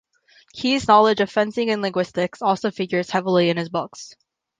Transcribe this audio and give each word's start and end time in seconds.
Keyes' 0.53 0.87
knowledge 0.87 1.21
of 1.21 1.29
fencing 1.29 1.69
and 1.69 1.83
linguistics 1.83 2.41
also 2.41 2.71
figures 2.71 3.11
heavily 3.11 3.51
in 3.51 3.57
his 3.57 3.69
books. 3.69 4.15